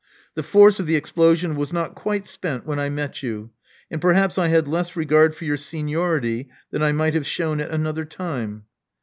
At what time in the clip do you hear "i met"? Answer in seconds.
2.79-3.21